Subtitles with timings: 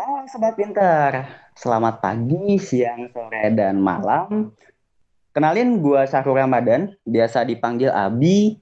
[0.00, 4.48] Halo Sobat Pinter, selamat pagi, siang, sore, dan malam.
[5.36, 8.56] Kenalin, gue Syahrul Ramadan, biasa dipanggil Abi.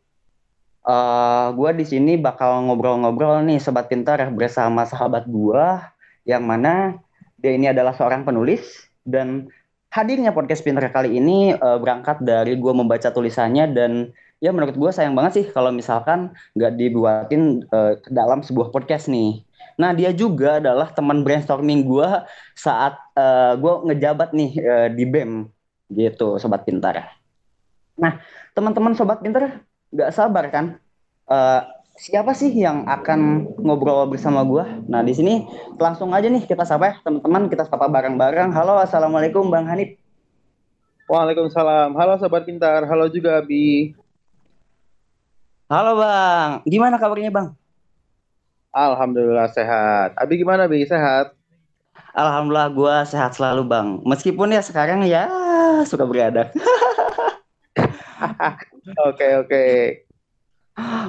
[0.83, 5.63] Uh, gue di sini bakal ngobrol-ngobrol nih Sobat Pinter bersama sahabat gue,
[6.27, 6.99] yang mana
[7.39, 9.47] dia ini adalah seorang penulis, dan
[9.95, 14.11] hadirnya podcast Pinter kali ini uh, berangkat dari gue membaca tulisannya, dan
[14.43, 19.47] ya menurut gue sayang banget sih kalau misalkan nggak dibuatin uh, dalam sebuah podcast nih.
[19.79, 22.09] Nah, dia juga adalah teman brainstorming gue
[22.59, 25.47] saat uh, gue ngejabat nih uh, di BEM
[25.95, 27.15] gitu, Sobat Pintar.
[27.95, 28.19] Nah,
[28.59, 29.63] teman-teman Sobat Pintar
[29.95, 30.83] nggak sabar kan?
[31.31, 31.63] Uh,
[31.95, 34.67] siapa sih yang akan ngobrol bersama gue?
[34.91, 35.47] Nah, di sini
[35.79, 38.51] langsung aja nih kita sapa ya, teman-teman, kita sapa bareng-bareng.
[38.51, 39.95] Halo, Assalamualaikum Bang Hanif.
[41.09, 41.97] Waalaikumsalam.
[41.97, 42.85] Halo Sobat Pintar.
[42.85, 43.95] Halo juga Abi.
[45.67, 46.67] Halo Bang.
[46.69, 47.58] Gimana kabarnya Bang?
[48.73, 50.15] Alhamdulillah sehat.
[50.21, 50.85] Abi gimana Bi?
[50.85, 51.33] Sehat?
[52.13, 53.89] Alhamdulillah gue sehat selalu bang.
[54.05, 55.29] Meskipun ya sekarang ya
[55.87, 56.53] suka beradak.
[59.09, 59.65] Oke oke.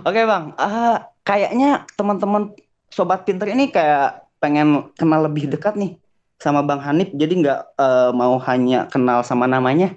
[0.04, 0.52] Oke bang.
[0.60, 2.52] Uh, kayaknya teman-teman
[2.92, 5.96] sobat pinter ini kayak pengen kenal lebih dekat nih
[6.38, 7.10] sama Bang Hanif.
[7.16, 9.96] Jadi nggak uh, mau hanya kenal sama namanya.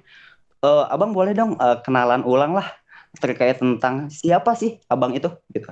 [0.62, 2.70] Uh, abang boleh dong uh, kenalan ulang lah
[3.18, 5.68] terkait tentang siapa sih abang itu gitu.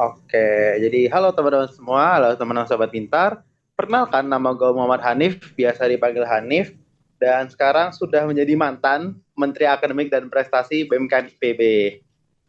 [0.00, 3.44] Oke, jadi halo teman-teman semua, halo teman-teman sobat pintar.
[3.76, 6.72] Perkenalkan nama gue Muhammad Hanif, biasa dipanggil Hanif,
[7.20, 11.60] dan sekarang sudah menjadi mantan Menteri Akademik dan Prestasi BMK PB.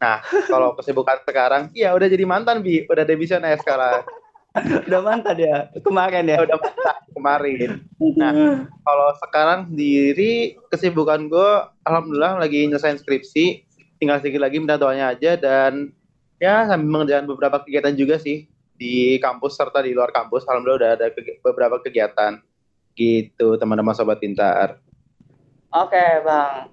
[0.00, 4.00] Nah, kalau kesibukan sekarang, iya udah jadi mantan bi, udah demisioner sekarang.
[4.88, 6.48] udah mantan ya, kemarin ya.
[6.48, 7.70] Udah mantan kemarin.
[8.16, 8.32] Nah,
[8.64, 11.50] kalau sekarang diri kesibukan gue,
[11.84, 13.68] alhamdulillah lagi nyelesain skripsi,
[14.00, 15.92] tinggal sedikit lagi minta doanya aja dan
[16.42, 20.90] ya sambil mengerjakan beberapa kegiatan juga sih di kampus serta di luar kampus alhamdulillah udah
[20.98, 22.42] ada ke beberapa kegiatan
[22.98, 24.82] gitu teman-teman sobat pintar
[25.70, 26.66] oke bang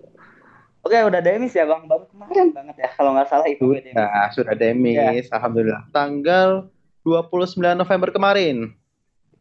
[0.82, 4.58] oke udah demis ya bang baru kemarin banget ya kalau nggak salah itu nah sudah
[4.58, 5.38] demis ya.
[5.38, 6.66] alhamdulillah tanggal
[7.06, 8.74] 29 November kemarin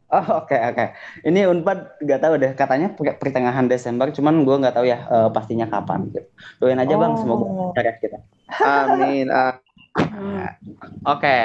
[0.08, 0.72] Oh oke okay, oke.
[0.72, 0.88] Okay.
[1.28, 5.68] Ini Unpad nggak tahu deh katanya pertengahan Desember, cuman gue nggak tahu ya uh, pastinya
[5.68, 6.08] kapan.
[6.08, 6.24] Gitu.
[6.64, 7.00] Doain aja oh.
[7.04, 7.46] bang, semoga
[7.76, 8.18] karya kita.
[8.64, 9.28] Amin.
[9.98, 11.42] Oke, okay.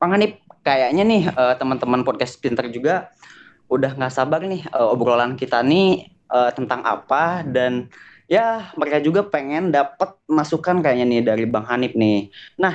[0.00, 3.12] Bang Hanif, kayaknya nih uh, teman-teman podcast pinter juga
[3.68, 7.88] udah nggak sabar nih uh, obrolan kita nih uh, tentang apa dan
[8.28, 12.32] ya mereka juga pengen dapat masukan kayaknya nih dari Bang Hanif nih.
[12.56, 12.74] Nah,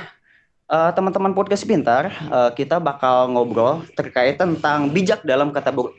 [0.70, 5.50] uh, teman-teman podcast pintar, uh, kita bakal ngobrol terkait tentang bijak dalam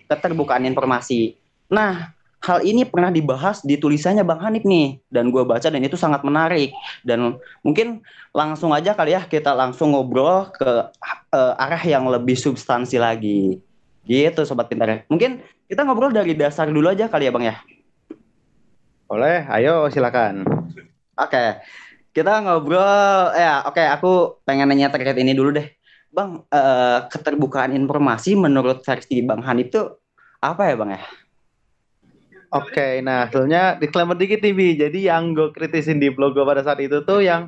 [0.07, 1.35] keterbukaan informasi.
[1.67, 5.94] Nah, hal ini pernah dibahas di tulisannya Bang Hanif nih dan gue baca dan itu
[5.94, 6.74] sangat menarik.
[7.06, 8.02] Dan mungkin
[8.34, 10.90] langsung aja kali ya kita langsung ngobrol ke
[11.31, 13.62] uh, arah yang lebih substansi lagi.
[14.02, 17.56] Gitu sobat pintar mungkin kita ngobrol dari dasar dulu aja kali ya Bang ya?
[19.06, 20.41] Boleh ayo silakan.
[21.13, 21.62] Oke
[22.12, 25.69] kita ngobrol ya oke aku pengen nanya terkait ini dulu deh.
[26.12, 29.81] Bang uh, keterbukaan informasi menurut versi Bang Hanif itu
[30.41, 31.02] apa ya Bang ya
[32.51, 34.75] Oke, nah hasilnya disclaimer dikit nih Bi.
[34.75, 37.47] Jadi yang gue kritisin di blog gue pada saat itu tuh yang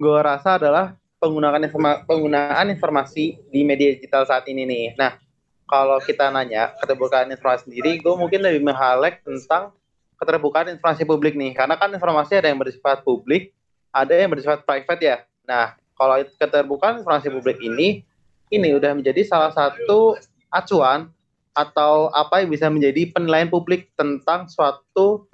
[0.00, 4.86] gue rasa adalah penggunaan informa penggunaan informasi di media digital saat ini nih.
[4.96, 5.20] Nah,
[5.68, 9.76] kalau kita nanya keterbukaan informasi sendiri, gue mungkin lebih menghalek tentang
[10.16, 11.52] keterbukaan informasi publik nih.
[11.52, 13.52] Karena kan informasi ada yang bersifat publik,
[13.92, 15.16] ada yang bersifat private ya.
[15.44, 18.00] Nah, kalau keterbukaan informasi publik ini,
[18.48, 20.16] ini udah menjadi salah satu
[20.48, 21.12] acuan
[21.58, 25.26] atau apa yang bisa menjadi penilaian publik tentang suatu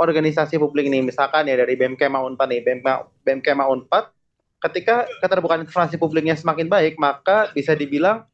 [0.00, 1.04] organisasi publik ini.
[1.04, 2.64] Misalkan ya dari BMK Unpad nih.
[2.64, 2.88] BMK,
[3.28, 4.04] BMK Unpad
[4.64, 8.24] ketika keterbukaan informasi publiknya semakin baik maka bisa dibilang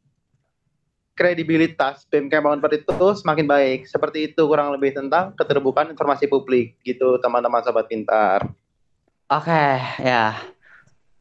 [1.19, 3.91] kredibilitas BMK Unpad itu semakin baik.
[3.91, 6.79] Seperti itu kurang lebih tentang keterbukaan informasi publik.
[6.87, 8.47] Gitu teman-teman sobat pintar.
[9.27, 10.39] Oke ya.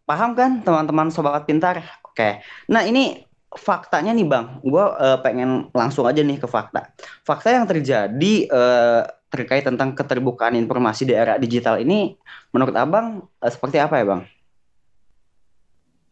[0.05, 1.81] Paham kan teman-teman sobat pintar?
[2.05, 2.45] Oke.
[2.69, 6.91] Nah ini faktanya nih bang, gue uh, pengen langsung aja nih ke fakta.
[7.27, 12.15] Fakta yang terjadi uh, terkait tentang keterbukaan informasi di era digital ini,
[12.55, 14.21] menurut abang uh, seperti apa ya bang?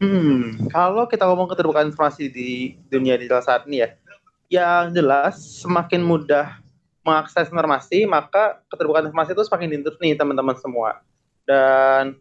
[0.00, 3.88] Hmm, kalau kita ngomong keterbukaan informasi di dunia digital saat ini ya,
[4.48, 6.60] yang jelas semakin mudah
[7.04, 11.00] mengakses informasi, maka keterbukaan informasi itu semakin dituntut nih teman-teman semua.
[11.44, 12.20] Dan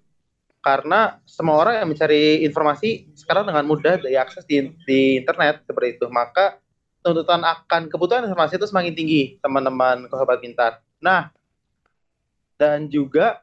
[0.60, 6.06] karena semua orang yang mencari informasi sekarang dengan mudah diakses di, di internet seperti itu.
[6.12, 6.60] Maka
[7.00, 10.84] tuntutan akan kebutuhan informasi itu semakin tinggi teman-teman sahabat pintar.
[11.00, 11.32] Nah
[12.60, 13.40] dan juga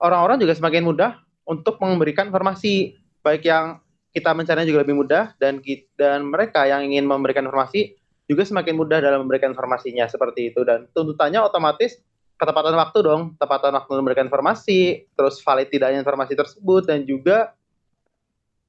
[0.00, 2.96] orang-orang juga semakin mudah untuk memberikan informasi.
[3.20, 3.80] Baik yang
[4.12, 5.60] kita mencarinya juga lebih mudah dan
[5.96, 10.64] dan mereka yang ingin memberikan informasi juga semakin mudah dalam memberikan informasinya seperti itu.
[10.64, 12.00] Dan tuntutannya otomatis
[12.34, 17.54] ketepatan waktu dong, ketepatan waktu memberikan informasi, terus valid tidaknya informasi tersebut dan juga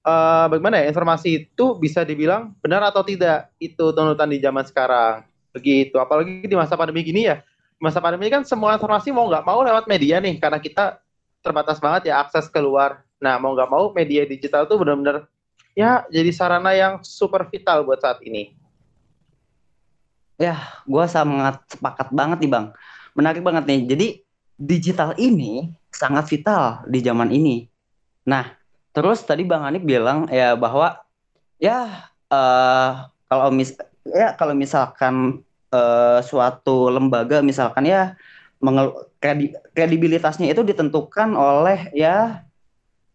[0.05, 3.49] uh, bagaimana ya informasi itu bisa dibilang benar atau tidak.
[3.57, 5.25] Itu tuntutan di zaman sekarang.
[5.51, 5.97] Begitu.
[5.97, 7.41] Apalagi di masa pandemi gini ya.
[7.81, 11.01] Masa pandemi kan semua informasi mau nggak mau lewat media nih karena kita
[11.43, 13.03] terbatas banget ya akses keluar.
[13.19, 15.27] Nah mau nggak mau media digital tuh benar-benar
[15.75, 18.55] ya jadi sarana yang super vital buat saat ini.
[20.35, 22.65] Ya, gue sangat sepakat banget nih bang.
[23.15, 23.81] Menarik banget nih.
[23.87, 24.07] Jadi
[24.59, 27.67] digital ini sangat vital di zaman ini.
[28.27, 28.51] Nah,
[28.91, 30.99] terus tadi bang Anik bilang ya bahwa
[31.59, 38.19] ya uh, kalau mis ya kalau misalkan uh, suatu lembaga misalkan ya
[39.75, 42.47] kredibilitasnya itu ditentukan oleh ya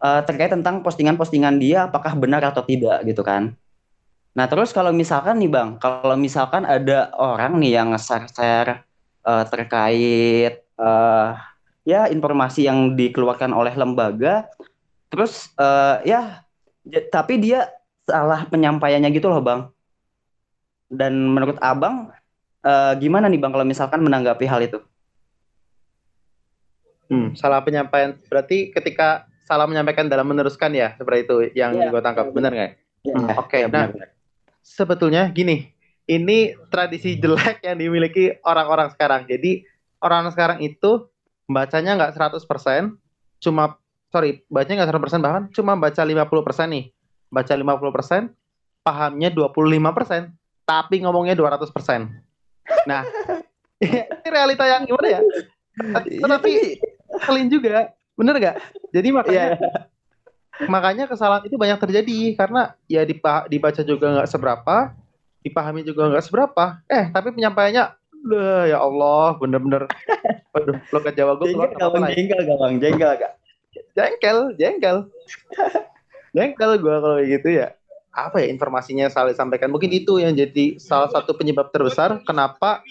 [0.01, 3.57] uh, terkait tentang postingan-postingan dia apakah benar atau tidak gitu kan.
[4.37, 8.87] Nah terus kalau misalkan nih bang, kalau misalkan ada orang nih yang nge-share
[9.31, 11.39] uh, terkait uh,
[11.87, 14.51] ya informasi yang dikeluarkan oleh lembaga,
[15.07, 16.43] terus uh, ya
[17.15, 17.71] tapi dia
[18.03, 19.61] salah penyampaiannya gitu loh bang.
[20.91, 22.11] Dan menurut abang
[22.67, 24.83] uh, gimana nih bang kalau misalkan menanggapi hal itu?
[27.11, 32.01] Hmm, salah penyampaian berarti ketika salah menyampaikan dalam meneruskan ya seperti itu yang ya, gue
[32.03, 32.73] tangkap benar nggak?
[33.03, 33.61] Ya, hmm, Oke, okay.
[33.65, 34.09] ya, nah benar.
[34.63, 35.75] sebetulnya gini,
[36.11, 39.31] ini tradisi jelek yang dimiliki orang-orang sekarang.
[39.31, 39.63] Jadi
[40.03, 41.07] orang sekarang itu
[41.47, 42.43] bacanya nggak 100%,
[43.39, 43.79] cuma
[44.11, 46.85] sorry, bacanya nggak 100% bahkan cuma baca 50% nih.
[47.31, 48.35] Baca 50%,
[48.83, 50.35] pahamnya 25%,
[50.67, 51.71] tapi ngomongnya 200%.
[52.91, 53.07] Nah,
[53.87, 55.21] ini realita yang gimana ya?
[56.11, 56.83] Iya, tapi
[57.23, 58.57] kalian juga Bener gak?
[58.93, 60.69] Jadi makanya yeah.
[60.69, 63.01] makanya kesalahan itu banyak terjadi karena ya
[63.49, 64.93] dibaca juga nggak seberapa,
[65.41, 66.81] dipahami juga nggak seberapa.
[66.89, 69.89] Eh tapi penyampaiannya Duh, ya Allah, bener-bener.
[70.53, 72.21] Waduh, lo ke Jawa gue keluar lagi?
[72.21, 72.75] Jengkel gak bang?
[72.77, 73.33] Jengkel gak?
[73.97, 74.97] Jengkel, jengkel.
[76.37, 77.73] jengkel gue kalau gitu ya.
[78.11, 79.71] Apa ya informasinya salah disampaikan?
[79.73, 82.83] Mungkin itu yang jadi salah satu penyebab terbesar kenapa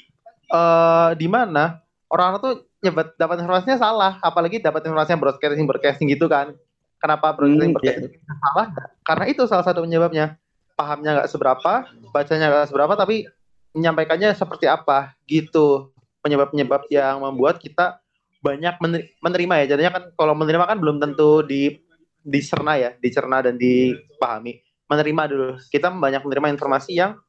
[0.49, 6.31] uh, di mana orang tuh nyebut dapat informasinya salah, apalagi dapat informasinya broadcasting broadcasting gitu
[6.31, 6.55] kan.
[7.03, 8.39] Kenapa broadcasting hmm, broadcasting yeah.
[8.49, 8.67] salah?
[9.03, 10.39] Karena itu salah satu penyebabnya.
[10.79, 13.27] Pahamnya nggak seberapa, bacanya nggak seberapa, tapi
[13.75, 15.91] menyampaikannya seperti apa gitu.
[16.23, 17.99] Penyebab-penyebab yang membuat kita
[18.39, 18.79] banyak
[19.19, 19.75] menerima ya.
[19.75, 21.75] Jadinya kan kalau menerima kan belum tentu di
[22.23, 24.63] dicerna ya, dicerna dan dipahami.
[24.87, 25.47] Menerima dulu.
[25.67, 27.19] Kita banyak menerima informasi yang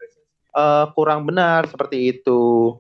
[0.55, 2.75] uh, kurang benar seperti itu.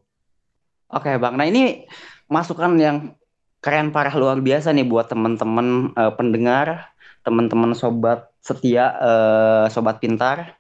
[0.90, 1.34] Oke, Bang.
[1.34, 1.87] Nah, ini
[2.31, 3.19] masukan yang
[3.58, 6.94] keren parah luar biasa nih buat teman-teman uh, pendengar,
[7.26, 10.56] teman-teman sobat setia, uh, sobat pintar.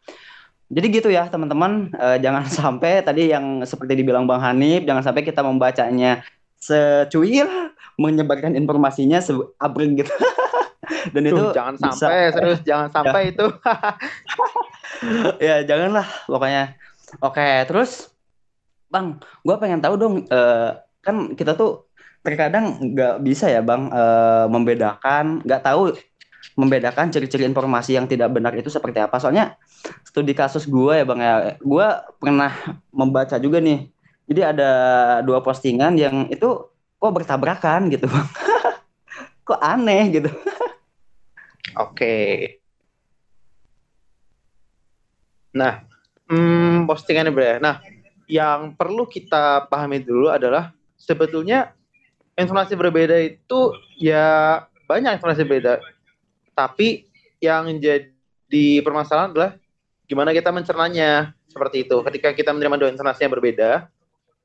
[0.70, 5.26] Jadi gitu ya teman-teman, uh, jangan sampai tadi yang seperti dibilang Bang Hanif, jangan sampai
[5.26, 6.22] kita membacanya
[6.60, 7.48] secuil,
[7.96, 10.12] menyebarkan informasinya seabring gitu.
[11.16, 13.30] Dan Tuh, itu jangan bisa, sampai serius jangan sampai ya.
[13.32, 13.46] itu.
[15.40, 16.64] ya janganlah pokoknya.
[17.24, 18.12] Oke, terus
[18.90, 21.90] Bang, gue pengen tahu dong uh, kan kita tuh
[22.20, 24.04] terkadang nggak bisa ya bang e,
[24.52, 25.96] membedakan nggak tahu
[26.56, 29.16] membedakan ciri-ciri informasi yang tidak benar itu seperti apa.
[29.20, 29.56] Soalnya
[30.04, 31.86] studi kasus gue ya bang ya gue
[32.20, 32.52] pernah
[32.90, 33.88] membaca juga nih.
[34.30, 34.70] Jadi ada
[35.26, 36.70] dua postingan yang itu
[37.00, 38.28] kok bertabrakan gitu bang.
[39.50, 40.30] Kok aneh gitu.
[41.84, 42.14] Oke.
[45.50, 45.82] Nah
[46.30, 47.82] hmm, postingannya berapa nah
[48.30, 51.74] yang perlu kita pahami dulu adalah sebetulnya
[52.38, 55.82] informasi berbeda itu ya banyak informasi berbeda.
[56.60, 57.08] Tapi
[57.40, 59.52] yang jadi permasalahan adalah
[60.04, 61.96] gimana kita mencernanya seperti itu.
[62.04, 63.88] Ketika kita menerima dua informasi yang berbeda,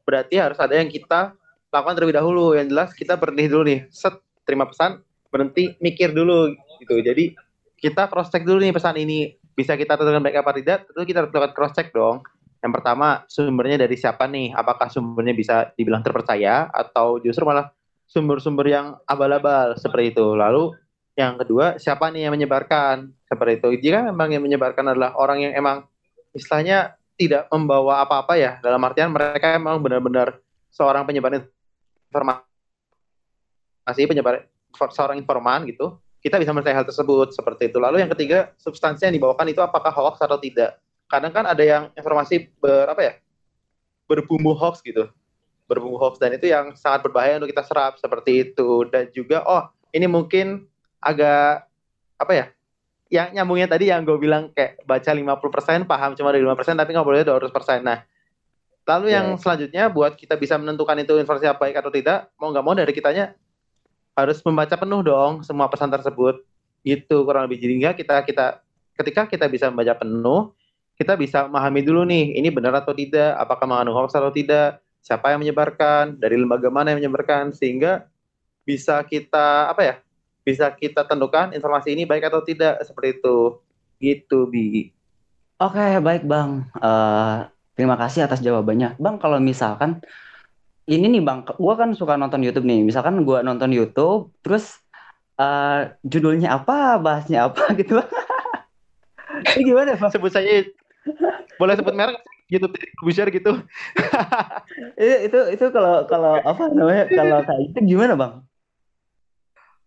[0.08, 1.36] berarti harus ada yang kita
[1.76, 2.56] lakukan terlebih dahulu.
[2.56, 4.16] Yang jelas kita berhenti dulu nih, set
[4.48, 7.04] terima pesan, berhenti mikir dulu gitu.
[7.04, 7.36] Jadi
[7.76, 11.20] kita cross check dulu nih pesan ini bisa kita tentukan baik apa tidak, tentu kita
[11.20, 12.24] harus melakukan cross check dong.
[12.64, 14.56] Yang pertama, sumbernya dari siapa nih?
[14.56, 17.70] Apakah sumbernya bisa dibilang terpercaya atau justru malah
[18.10, 20.26] sumber-sumber yang abal-abal seperti itu.
[20.34, 20.74] Lalu
[21.16, 23.12] yang kedua, siapa nih yang menyebarkan?
[23.24, 23.70] Seperti itu.
[23.88, 25.88] Jika memang yang menyebarkan adalah orang yang emang
[26.36, 30.36] istilahnya tidak membawa apa-apa ya, dalam artian mereka memang benar-benar
[30.68, 31.48] seorang penyebar
[32.12, 32.44] informasi,
[34.12, 34.44] penyebar
[34.92, 37.80] seorang informan gitu, kita bisa menilai hal tersebut seperti itu.
[37.80, 41.84] Lalu yang ketiga, substansi yang dibawakan itu apakah hoax atau tidak kadang kan ada yang
[41.94, 43.14] informasi ber apa ya
[44.10, 45.10] berbumbu hoax gitu
[45.70, 49.70] berbumbu hoax dan itu yang sangat berbahaya untuk kita serap seperti itu dan juga oh
[49.94, 50.66] ini mungkin
[51.06, 51.70] agak
[52.18, 52.46] apa ya
[53.14, 57.06] yang nyambungnya tadi yang gue bilang kayak baca 50% paham cuma dari 5% tapi nggak
[57.06, 57.86] boleh 200%.
[57.86, 58.02] Nah,
[58.90, 59.22] lalu yeah.
[59.22, 62.74] yang selanjutnya buat kita bisa menentukan itu informasi apa baik atau tidak, mau nggak mau
[62.74, 63.38] dari kitanya
[64.18, 66.42] harus membaca penuh dong semua pesan tersebut.
[66.82, 68.46] Gitu kurang lebih jadi kita kita
[68.98, 70.54] ketika kita bisa membaca penuh,
[70.98, 75.30] kita bisa memahami dulu nih ini benar atau tidak, apakah mengandung hoax atau tidak, siapa
[75.30, 78.10] yang menyebarkan, dari lembaga mana yang menyebarkan sehingga
[78.66, 79.96] bisa kita apa ya
[80.46, 83.58] bisa kita tentukan informasi ini baik atau tidak seperti itu.
[83.98, 84.94] Gitu bi.
[85.58, 86.70] Oke baik bang.
[86.78, 88.94] Uh, terima kasih atas jawabannya.
[89.02, 90.06] Bang kalau misalkan
[90.86, 92.86] ini nih bang gue kan suka nonton YouTube nih.
[92.86, 94.78] Misalkan gue nonton YouTube terus
[95.42, 97.98] uh, judulnya apa bahasnya apa gitu.
[99.58, 100.12] Ini gimana bang?
[100.14, 100.70] Sebut saja
[101.58, 102.22] boleh sebut merek
[102.54, 103.58] YouTube besar gitu.
[104.94, 108.34] Itu itu itu kalau kalau apa namanya kalau kayak itu gimana bang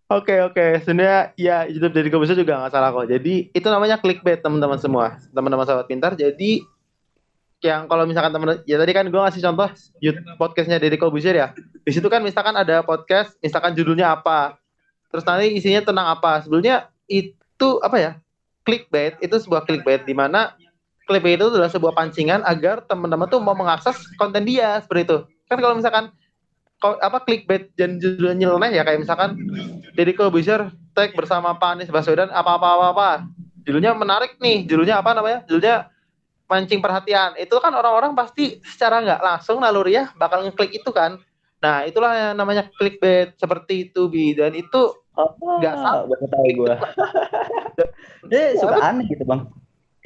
[0.09, 3.13] Oke oke, sebenarnya ya YouTube dari Kobuser juga nggak salah kok.
[3.13, 6.17] Jadi itu namanya clickbait teman-teman semua, teman-teman sahabat pintar.
[6.17, 6.65] Jadi
[7.61, 9.69] yang kalau misalkan teman ya tadi kan gue ngasih contoh
[10.01, 11.53] YouTube podcastnya dari Kobuser ya.
[11.85, 14.57] Di situ kan misalkan ada podcast, misalkan judulnya apa,
[15.13, 16.41] terus nanti isinya tentang apa.
[16.41, 18.13] Sebelumnya itu apa ya?
[18.65, 20.57] Clickbait itu sebuah clickbait di mana
[21.05, 25.19] clickbait itu adalah sebuah pancingan agar teman-teman tuh mau mengakses konten dia seperti itu.
[25.53, 26.17] Kan kalau misalkan
[26.79, 29.35] apa clickbait dan judulnya nyeleneh ya kayak misalkan
[29.99, 33.11] Deddy Kobusier tag bersama Pak Anies Baswedan apa-apa apa-apa.
[33.67, 35.45] Judulnya menarik nih, judulnya apa namanya?
[35.51, 35.91] Judulnya
[36.49, 37.35] mancing perhatian.
[37.37, 41.19] Itu kan orang-orang pasti secara nggak langsung naluri ya bakal ngeklik itu kan.
[41.59, 46.03] Nah, itulah yang namanya clickbait seperti itu Bi dan itu nggak oh, salah.
[46.07, 46.75] Gak tahu gue.
[48.31, 49.51] Dia suka aneh gitu, Bang.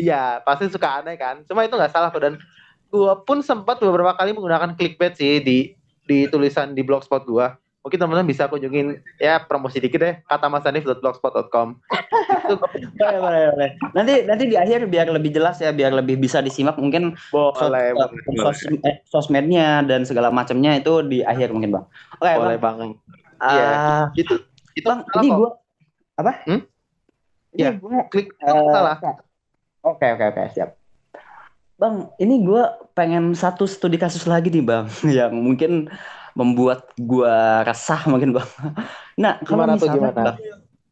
[0.00, 1.44] Iya, pasti suka aneh kan.
[1.44, 2.40] Cuma itu nggak salah dan
[2.88, 5.58] gue pun sempat beberapa kali menggunakan clickbait sih di
[6.12, 7.56] di tulisan di blogspot gua.
[7.82, 13.70] Mungkin teman-teman bisa kunjungin ya promosi dikit deh kata masanif.blogspot.com boleh, boleh, boleh.
[13.90, 17.66] nanti nanti di akhir biar lebih jelas ya biar lebih bisa disimak mungkin boleh, sos,
[17.66, 17.90] boleh,
[18.38, 21.84] sos, eh, sosmednya dan segala macamnya itu di akhir mungkin bang.
[22.22, 22.92] Oke okay, boleh bang, bang.
[23.42, 23.66] Uh, ya
[24.14, 24.34] itu
[24.78, 25.50] itu bang ini gua
[26.22, 26.32] apa?
[26.46, 26.62] Hmm?
[27.50, 28.94] ya gua klik uh, salah.
[29.82, 30.81] Oke oke oke siap
[31.82, 32.62] Bang, ini gue
[32.94, 34.86] pengen satu studi kasus lagi nih bang,
[35.18, 35.90] yang mungkin
[36.38, 37.34] membuat gue
[37.66, 38.46] resah mungkin bang.
[39.12, 40.38] Nah, kalau misalkan, bang,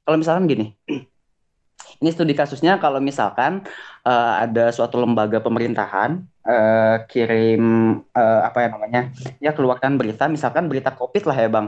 [0.02, 0.66] kalau misalkan gini,
[2.02, 3.62] ini studi kasusnya kalau misalkan
[4.02, 7.62] uh, ada suatu lembaga pemerintahan uh, kirim
[8.10, 9.02] uh, apa ya namanya,
[9.38, 11.66] ya keluarkan berita, misalkan berita covid lah ya bang.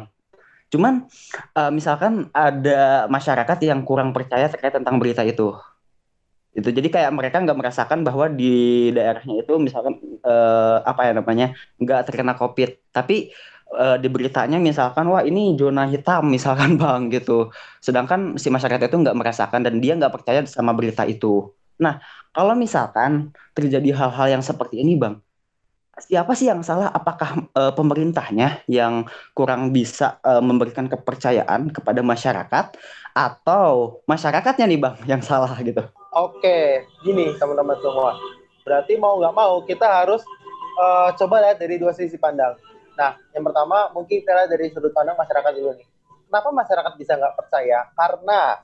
[0.69, 1.07] Cuman
[1.55, 5.55] uh, misalkan ada masyarakat yang kurang percaya terkait tentang berita itu
[6.53, 11.47] itu jadi kayak mereka nggak merasakan bahwa di daerahnya itu misalkan eh, apa ya namanya
[11.81, 12.77] nggak terkena covid.
[12.93, 13.33] Tapi
[13.73, 17.49] eh, di beritanya misalkan wah ini zona hitam misalkan bang gitu.
[17.81, 21.49] Sedangkan si masyarakat itu nggak merasakan dan dia nggak percaya sama berita itu.
[21.81, 22.05] Nah
[22.37, 25.17] kalau misalkan terjadi hal-hal yang seperti ini bang
[26.01, 26.93] siapa sih yang salah?
[26.93, 32.77] Apakah eh, pemerintahnya yang kurang bisa eh, memberikan kepercayaan kepada masyarakat?
[33.17, 38.13] Atau masyarakatnya nih bang yang salah gitu Oke, gini teman-teman semua.
[38.69, 40.21] Berarti mau nggak mau kita harus
[40.77, 42.53] uh, coba lihat dari dua sisi pandang.
[43.01, 45.89] Nah, yang pertama mungkin kita lihat dari sudut pandang masyarakat dulu nih.
[46.29, 47.89] Kenapa masyarakat bisa nggak percaya?
[47.97, 48.61] Karena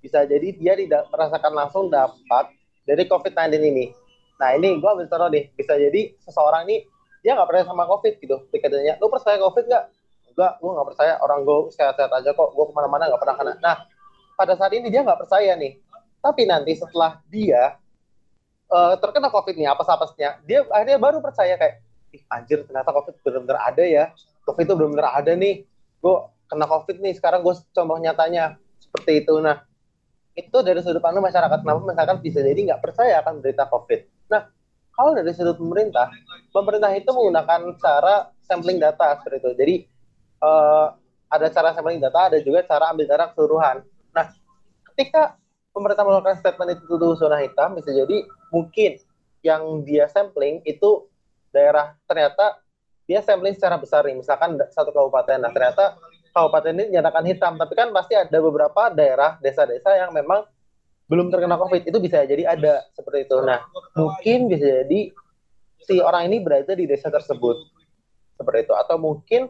[0.00, 2.56] bisa jadi dia tidak merasakan langsung dampak
[2.88, 3.92] dari COVID-19 ini.
[4.40, 5.44] Nah, ini gue ambil contoh nih.
[5.60, 6.88] Bisa jadi seseorang nih,
[7.20, 8.48] dia nggak percaya sama COVID gitu.
[8.48, 9.84] Pikirnya, lu percaya COVID nggak?
[10.32, 11.12] Enggak, gue nggak percaya.
[11.20, 12.48] Orang gue sehat-sehat aja kok.
[12.56, 13.52] Gue ke mana-mana nggak pernah kena.
[13.60, 13.76] Nah,
[14.40, 15.76] pada saat ini dia nggak percaya nih
[16.18, 17.78] tapi nanti setelah dia
[18.68, 21.80] uh, terkena COVID nih, apa apesnya dia akhirnya baru percaya kayak,
[22.14, 24.04] ih anjir ternyata COVID benar-benar ada ya.
[24.48, 25.64] COVID itu benar-benar ada nih.
[26.00, 26.16] Gue
[26.48, 28.56] kena COVID nih, sekarang gue contoh nyatanya.
[28.80, 29.36] Seperti itu.
[29.44, 29.60] Nah,
[30.32, 31.60] itu dari sudut pandang masyarakat.
[31.60, 34.00] Kenapa masyarakat bisa jadi nggak percaya akan berita COVID?
[34.32, 34.48] Nah,
[34.96, 36.08] kalau dari sudut pemerintah,
[36.48, 39.50] pemerintah itu menggunakan cara sampling data seperti itu.
[39.60, 39.74] Jadi,
[40.40, 40.96] uh,
[41.28, 43.76] ada cara sampling data, ada juga cara ambil darah keseluruhan.
[44.16, 44.32] Nah,
[44.94, 45.36] ketika
[45.78, 48.98] pemerintah mengeluarkan statement itu tuh zona hitam bisa jadi mungkin
[49.46, 51.06] yang dia sampling itu
[51.54, 52.58] daerah ternyata
[53.06, 55.40] dia sampling secara besar nih misalkan satu kabupaten.
[55.40, 55.96] Nah ternyata
[56.34, 60.44] kabupaten ini dinyatakan hitam tapi kan pasti ada beberapa daerah desa-desa yang memang
[61.08, 61.88] belum terkena covid.
[61.88, 63.40] Itu bisa jadi ada seperti itu.
[63.40, 63.64] Nah
[63.96, 65.14] mungkin bisa jadi
[65.80, 67.56] si orang ini berada di desa tersebut.
[68.36, 68.74] Seperti itu.
[68.76, 69.48] Atau mungkin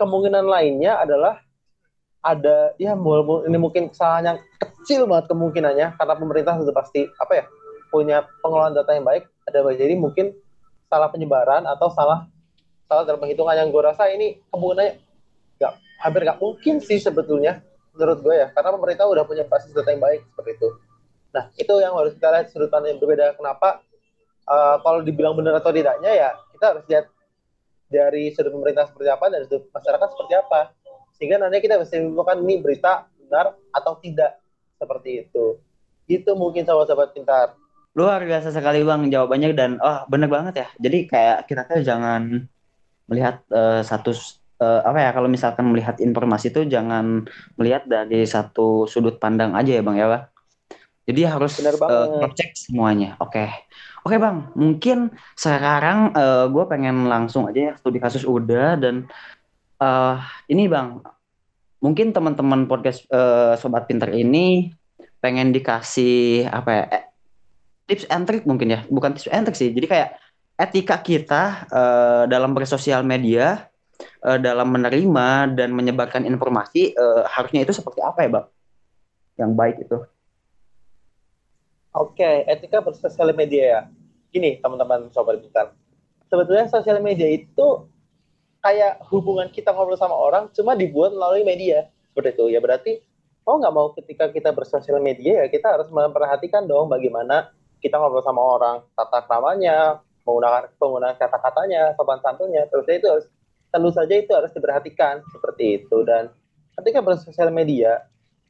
[0.00, 1.44] kemungkinan lainnya adalah
[2.18, 2.98] ada ya
[3.46, 7.44] ini mungkin kesalahan yang kecil banget kemungkinannya karena pemerintah sudah pasti apa ya
[7.88, 10.34] punya pengelolaan data yang baik ada jadi mungkin
[10.90, 12.26] salah penyebaran atau salah
[12.90, 14.94] salah dalam penghitungan yang gue rasa ini kemungkinannya
[15.62, 15.72] nggak
[16.02, 17.62] hampir nggak mungkin sih sebetulnya
[17.94, 20.68] menurut gue ya karena pemerintah udah punya basis data yang baik seperti itu
[21.34, 23.36] Nah, itu yang harus kita lihat sudut pandang yang berbeda.
[23.36, 23.84] Kenapa?
[24.48, 27.04] Uh, kalau dibilang benar atau tidaknya ya kita harus lihat
[27.92, 30.60] dari sudut pemerintah seperti apa dan sudut masyarakat seperti apa.
[31.18, 34.38] Sehingga nanti kita bisa menentukan ini berita benar atau tidak
[34.78, 35.58] seperti itu.
[36.08, 37.58] Itu mungkin sahabat-sahabat pintar.
[37.98, 40.68] Luar biasa sekali bang jawabannya dan oh benar banget ya.
[40.78, 42.46] Jadi kayak kita tuh jangan
[43.10, 44.14] melihat uh, satu
[44.62, 47.26] uh, apa ya kalau misalkan melihat informasi itu jangan
[47.58, 50.24] melihat dari satu sudut pandang aja ya bang ya bang.
[51.08, 53.16] Jadi harus uh, cek semuanya.
[53.18, 53.42] Oke.
[53.42, 53.50] Okay.
[54.06, 59.04] Oke okay, Bang, mungkin sekarang uh, gue pengen langsung aja ya studi kasus udah dan
[59.82, 60.18] uh,
[60.50, 61.02] ini Bang,
[61.78, 64.74] mungkin teman-teman podcast uh, Sobat Pinter ini
[65.18, 67.04] pengen dikasih apa ya, eh,
[67.90, 69.70] tips and trick mungkin ya, bukan tips and trick sih.
[69.74, 70.08] Jadi kayak
[70.58, 73.66] etika kita uh, dalam bersosial media,
[74.26, 78.46] uh, dalam menerima dan menyebarkan informasi uh, harusnya itu seperti apa ya Bang?
[79.38, 79.98] Yang baik itu.
[81.98, 83.80] Oke, okay, etika bersosial media ya.
[84.28, 85.72] Gini, teman-teman sobat pintar.
[86.28, 87.88] Sebetulnya sosial media itu
[88.62, 91.86] kayak hubungan kita ngobrol sama orang cuma dibuat melalui media.
[92.12, 92.44] Seperti itu.
[92.54, 92.98] Ya berarti
[93.46, 97.48] mau nggak mau ketika kita bersosial media ya kita harus memperhatikan dong bagaimana
[97.78, 102.66] kita ngobrol sama orang, tata keramanya, menggunakan penggunaan kata-katanya, sopan santunnya.
[102.66, 103.26] Terus itu harus
[103.68, 106.32] tentu saja itu harus diperhatikan seperti itu dan
[106.80, 108.00] ketika bersosial media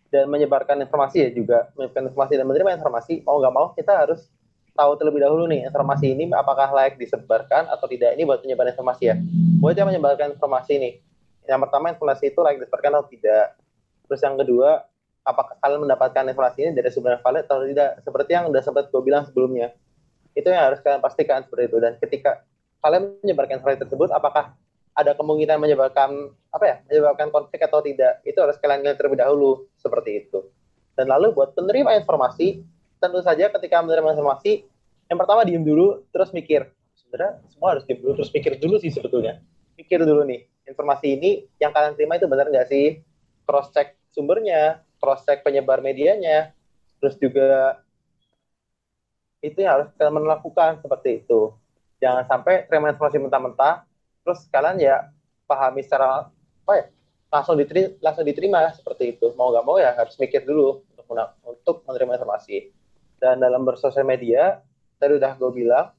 [0.09, 4.31] dan menyebarkan informasi ya juga menyebarkan informasi dan menerima informasi mau nggak mau kita harus
[4.78, 8.14] tahu terlebih dahulu nih informasi ini apakah layak disebarkan atau tidak?
[8.14, 9.18] Ini buat penyebaran informasi ya.
[9.58, 10.90] Buat yang menyebarkan informasi ini
[11.49, 13.56] yang pertama informasi itu layak disebarkan atau tidak.
[14.06, 14.85] Terus yang kedua
[15.25, 17.90] apakah kalian mendapatkan informasi ini dari sumber yang valid atau tidak?
[18.04, 19.73] Seperti yang udah sempat gue bilang sebelumnya
[20.37, 21.76] itu yang harus kalian pastikan seperti itu.
[21.80, 22.44] Dan ketika
[22.85, 24.54] kalian menyebarkan informasi tersebut apakah
[24.92, 28.20] ada kemungkinan menyebabkan apa ya menyebabkan konflik atau tidak?
[28.28, 30.44] Itu harus kalian lihat terlebih dahulu seperti itu.
[30.92, 32.61] Dan lalu buat penerima informasi
[32.99, 34.67] tentu saja ketika menerima informasi
[35.09, 38.93] yang pertama diem dulu terus mikir sebenarnya semua harus diem dulu terus mikir dulu sih
[38.93, 39.40] sebetulnya.
[39.78, 43.01] Mikir dulu nih informasi ini yang kalian terima itu benar nggak sih?
[43.49, 46.53] Cross check sumbernya cross check penyebar medianya
[46.99, 47.81] terus juga
[49.38, 51.55] itu yang harus kalian lakukan seperti itu.
[52.03, 53.87] Jangan sampai terima informasi mentah-mentah
[54.27, 54.96] terus kalian ya
[55.49, 56.85] pahami secara apa ya
[57.33, 59.33] langsung diterima langsung diterima seperti itu.
[59.38, 60.85] Mau nggak mau ya harus mikir dulu
[61.49, 62.68] untuk menerima informasi
[63.18, 64.62] dan dalam bersosial media
[64.98, 65.90] tadi udah gue bilang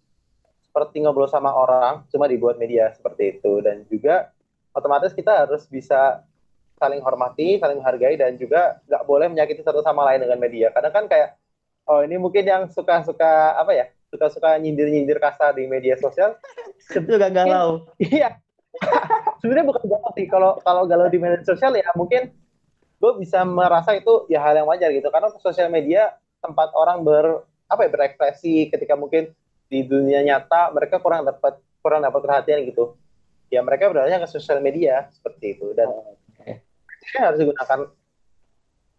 [0.69, 3.59] seperti ngobrol sama orang cuma dibuat media seperti itu.
[3.63, 4.31] Dan juga
[4.75, 6.23] otomatis kita harus bisa
[6.79, 10.71] saling hormati saling menghargai dan juga nggak boleh menyakiti satu sama lain dengan media.
[10.71, 11.35] Kadang kan kayak
[11.89, 16.39] oh ini mungkin yang suka-suka apa ya suka-suka nyindir-nyindir kasar di media sosial.
[16.95, 17.85] Itu gak galau.
[17.99, 18.39] Iya.
[19.43, 20.25] Sebenarnya bukan galau sih.
[20.29, 22.31] Kalau kalau galau di media sosial ya mungkin
[22.99, 25.07] gue bisa merasa itu ya hal yang wajar gitu.
[25.11, 29.29] Karena sosial media tempat orang ber apa ya berekspresi ketika mungkin
[29.69, 32.97] di dunia nyata mereka kurang dapat kurang dapat perhatian gitu
[33.53, 36.65] ya mereka berada ke sosial media seperti itu dan oh, okay.
[37.21, 37.79] harus digunakan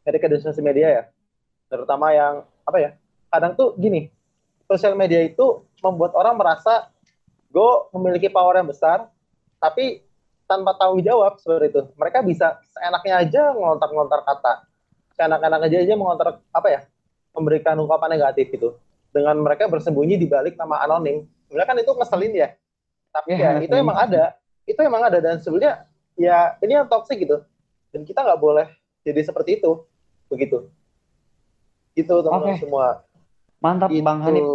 [0.07, 1.03] ketika di sosial media ya
[1.67, 2.91] terutama yang apa ya
[3.31, 4.11] kadang tuh gini
[4.71, 6.95] sosial media itu membuat orang merasa
[7.51, 9.11] gue memiliki power yang besar,
[9.59, 10.07] tapi
[10.47, 11.83] tanpa tanggung jawab seperti itu.
[11.99, 14.53] Mereka bisa seenaknya aja ngelontar-ngelontar kata,
[15.19, 16.81] seenak-enak aja aja mengontar apa ya,
[17.35, 18.75] memberikan ungkapan negatif itu.
[19.11, 21.27] Dengan mereka bersembunyi di balik nama anonim.
[21.51, 22.49] Sebenarnya kan itu ngeselin ya.
[23.11, 24.39] Tapi ya, ya itu emang ada.
[24.63, 27.43] Itu emang ada dan sebenarnya ya ini yang toxic gitu.
[27.91, 28.71] Dan kita nggak boleh
[29.03, 29.83] jadi seperti itu.
[30.31, 30.71] Begitu.
[31.99, 32.63] Itu teman-teman okay.
[32.63, 32.87] semua.
[33.59, 34.07] Mantap gitu.
[34.07, 34.47] Bang Hanif.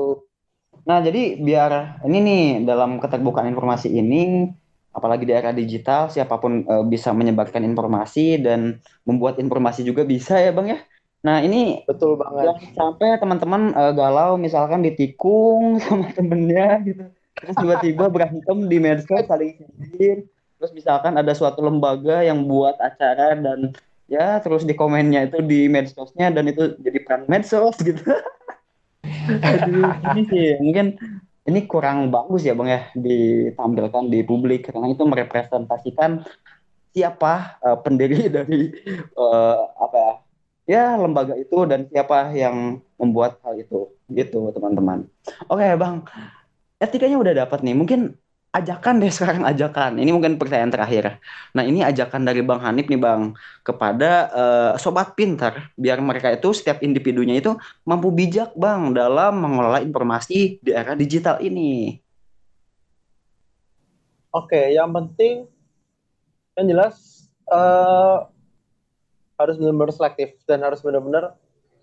[0.85, 4.51] Nah, jadi biar ini nih dalam keterbukaan informasi ini
[4.95, 10.39] apalagi di era digital siapa pun uh, bisa menyebarkan informasi dan membuat informasi juga bisa
[10.39, 10.79] ya Bang ya.
[11.25, 12.53] Nah, ini betul banget.
[12.77, 17.05] Sampai teman-teman uh, galau misalkan ditikung sama temennya gitu.
[17.35, 20.29] Terus tiba-tiba berantem di medsos saling sindir.
[20.61, 23.73] Terus misalkan ada suatu lembaga yang buat acara dan
[24.05, 28.05] ya terus di komennya itu di medsosnya dan itu jadi peran medsos gitu.
[29.25, 30.95] Aduh, ini sih mungkin
[31.45, 36.25] ini kurang bagus ya bang ya ditampilkan di publik karena itu merepresentasikan
[36.93, 38.71] siapa uh, pendiri dari
[39.17, 40.13] uh, apa ya
[40.65, 45.05] ya lembaga itu dan siapa yang membuat hal itu gitu teman-teman.
[45.49, 46.05] Oke bang,
[46.81, 47.77] etikanya udah dapat nih.
[47.77, 48.17] Mungkin
[48.55, 50.01] ajakan deh sekarang ajakan.
[50.01, 51.21] Ini mungkin pertanyaan terakhir.
[51.53, 56.55] Nah ini ajakan dari Bang Hanif nih Bang kepada uh, sobat pintar biar mereka itu
[56.55, 61.99] setiap individunya itu mampu bijak Bang dalam mengelola informasi di era digital ini.
[64.35, 65.47] Oke, yang penting
[66.59, 68.27] yang jelas uh,
[69.35, 71.35] harus benar-benar selektif dan harus benar-benar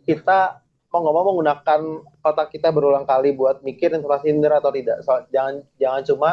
[0.09, 0.63] kita
[0.93, 1.81] mau nggak mau menggunakan
[2.21, 5.01] otak kita berulang kali buat mikir informasi benar atau tidak.
[5.01, 6.31] So, jangan jangan cuma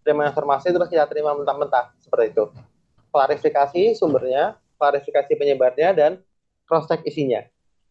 [0.00, 2.44] terima informasi terus kita terima mentah-mentah seperti itu.
[3.12, 6.10] Klarifikasi sumbernya, klarifikasi penyebarnya dan
[6.64, 7.44] cross check isinya.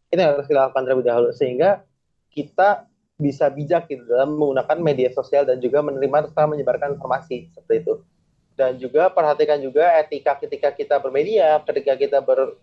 [0.10, 1.86] Ini harus kita lakukan terlebih dahulu sehingga
[2.34, 7.86] kita bisa bijak gitu dalam menggunakan media sosial dan juga menerima serta menyebarkan informasi seperti
[7.86, 7.94] itu.
[8.58, 12.58] Dan juga perhatikan juga etika ketika kita bermedia, ketika kita ber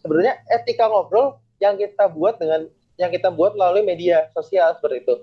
[0.00, 2.66] sebenarnya etika ngobrol yang kita buat dengan
[3.00, 5.14] yang kita buat melalui media sosial seperti itu.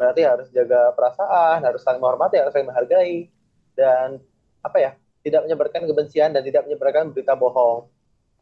[0.00, 3.28] Berarti harus jaga perasaan, harus saling menghormati, harus saling menghargai,
[3.76, 4.16] dan
[4.64, 7.88] apa ya, tidak menyebarkan kebencian dan tidak menyebarkan berita bohong.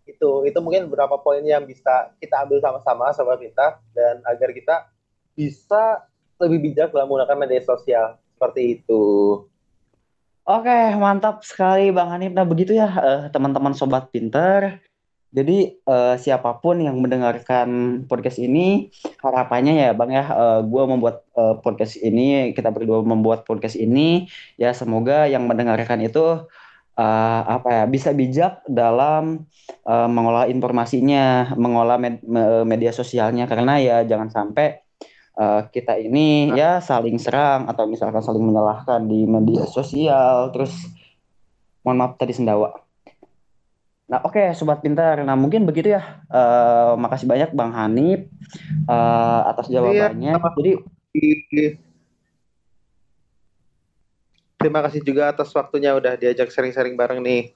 [0.06, 4.76] Itu itu mungkin beberapa poin yang bisa kita ambil sama-sama sobat kita dan agar kita
[5.35, 6.06] bisa
[6.40, 9.02] lebih bijak dalam menggunakan media sosial seperti itu.
[10.48, 12.33] Oke, mantap sekali Bang Hanif.
[12.33, 14.80] Nah, begitu ya eh, teman-teman sobat pinter.
[15.31, 18.90] Jadi uh, siapa pun yang mendengarkan podcast ini
[19.23, 23.79] harapannya ya Bang ya uh, eh, gue membuat uh, podcast ini kita berdua membuat podcast
[23.79, 24.27] ini
[24.59, 26.51] ya semoga yang mendengarkan itu
[26.99, 29.47] uh, apa ya bisa bijak dalam
[29.87, 32.27] uh, mengolah informasinya, mengolah med
[32.66, 34.83] media sosialnya karena ya jangan sampai
[35.38, 40.75] uh, kita ini ya saling serang atau misalkan saling menyalahkan di media sosial terus
[41.87, 42.89] mohon maaf tadi sendawa.
[44.11, 45.23] Nah, oke, okay, sobat pintar.
[45.23, 46.03] Nah, mungkin begitu ya.
[46.27, 48.27] Uh, makasih banyak Bang Hanif
[48.90, 50.35] uh, atas iya, jawabannya.
[50.35, 50.73] Iya, Jadi,
[54.59, 57.55] terima kasih juga atas waktunya udah diajak sering-sering bareng nih.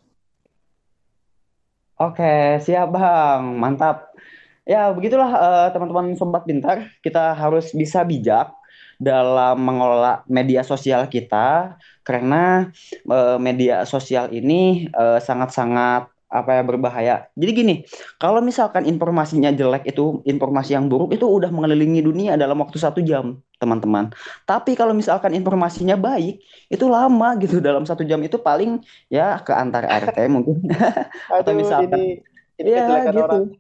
[1.99, 3.59] Oke, okay, siap Bang.
[3.59, 4.15] Mantap.
[4.63, 6.87] Ya, begitulah uh, teman-teman sobat pintar.
[7.03, 8.55] Kita harus bisa bijak
[9.03, 11.75] dalam mengelola media sosial kita
[12.07, 12.71] karena
[13.11, 14.87] uh, media sosial ini
[15.19, 17.15] sangat-sangat apa ya berbahaya.
[17.39, 17.75] Jadi gini,
[18.19, 22.99] kalau misalkan informasinya jelek itu informasi yang buruk itu udah mengelilingi dunia dalam waktu satu
[22.99, 24.11] jam, teman-teman.
[24.43, 29.55] Tapi kalau misalkan informasinya baik, itu lama gitu dalam satu jam itu paling ya ke
[29.55, 30.67] antar RT mungkin.
[31.31, 32.19] Atau misalkan, ini,
[32.59, 33.55] ini ya, gitu.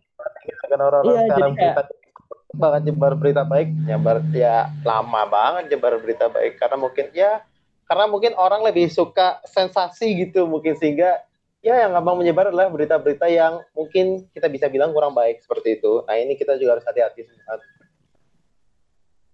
[0.75, 1.83] orang, orang, iya, sekarang jadi berita,
[2.55, 7.47] banget nyebar berita baik, nyebar ya lama banget nyebar berita baik karena mungkin ya
[7.85, 11.21] karena mungkin orang lebih suka sensasi gitu mungkin sehingga
[11.65, 16.05] ya yang gampang menyebar adalah berita-berita yang mungkin kita bisa bilang kurang baik seperti itu.
[16.05, 17.25] Nah ini kita juga harus hati-hati.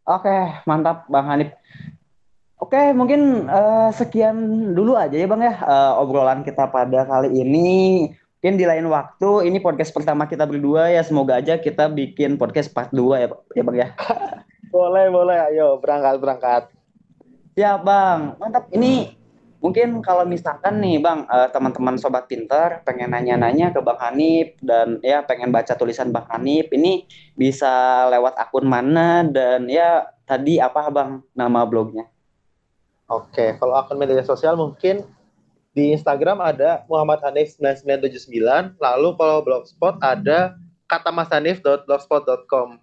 [0.06, 1.50] Oke, mantap Bang Hanif.
[2.62, 4.36] Oke, mungkin uh, sekian
[4.78, 7.70] dulu aja ya Bang ya uh, obrolan kita pada kali ini.
[8.40, 11.04] Mungkin di lain waktu, ini podcast pertama kita berdua ya.
[11.04, 13.88] Semoga aja kita bikin podcast part 2 ya, ya Bang ya.
[14.74, 15.38] boleh, boleh.
[15.52, 16.62] Ayo berangkat, berangkat.
[17.58, 18.40] Siap Bang.
[18.40, 18.72] Mantap.
[18.72, 19.19] Ini
[19.60, 24.96] Mungkin kalau misalkan nih Bang, uh, teman-teman sobat pinter pengen nanya-nanya ke Bang Hanif dan
[25.04, 27.04] ya pengen baca tulisan Bang Hanif, ini
[27.36, 32.08] bisa lewat akun mana dan ya tadi apa Bang nama blognya?
[33.04, 35.04] Oke, kalau akun media sosial mungkin
[35.76, 40.56] di Instagram ada Muhammad Hanif 9979, lalu kalau blogspot ada
[40.88, 42.80] katamasanif.blogspot.com.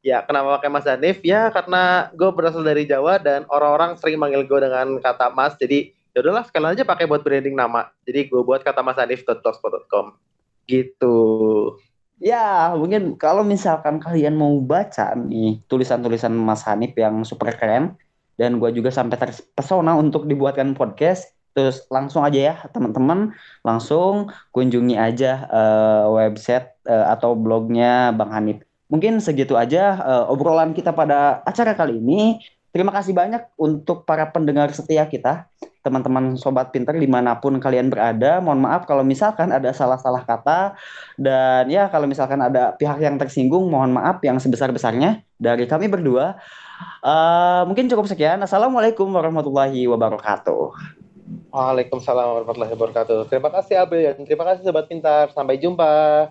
[0.00, 1.20] Ya, kenapa pakai Mas Hanif?
[1.26, 5.92] Ya, karena gue berasal dari Jawa dan orang-orang sering manggil gue dengan kata Mas, jadi
[6.14, 7.90] ya udahlah sekalian aja pakai buat branding nama.
[8.02, 10.18] Jadi gue buat kata mas masanif.blogspot.com
[10.66, 11.16] gitu.
[12.20, 17.96] Ya mungkin kalau misalkan kalian mau baca nih tulisan-tulisan Mas Hanif yang super keren
[18.36, 23.32] dan gue juga sampai terpesona untuk dibuatkan podcast terus langsung aja ya teman-teman.
[23.64, 28.60] Langsung kunjungi aja uh, website uh, atau blognya Bang Hanif.
[28.92, 32.42] Mungkin segitu aja uh, obrolan kita pada acara kali ini.
[32.70, 37.88] Terima kasih banyak untuk para pendengar setia kita teman-teman sobat pinter di mana pun kalian
[37.88, 38.38] berada.
[38.44, 40.76] Mohon maaf kalau misalkan ada salah-salah kata
[41.16, 46.36] dan ya kalau misalkan ada pihak yang tersinggung, mohon maaf yang sebesar-besarnya dari kami berdua.
[47.00, 48.40] Uh, mungkin cukup sekian.
[48.44, 50.76] Assalamualaikum warahmatullahi wabarakatuh.
[51.50, 53.18] Waalaikumsalam warahmatullahi wabarakatuh.
[53.32, 55.32] Terima kasih Abel dan terima kasih sobat pintar.
[55.32, 56.28] Sampai jumpa.